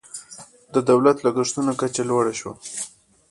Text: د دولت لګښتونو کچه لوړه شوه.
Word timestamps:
د 0.73 0.75
دولت 0.89 1.17
لګښتونو 1.25 1.71
کچه 1.81 2.03
لوړه 2.09 2.33
شوه. 2.39 2.53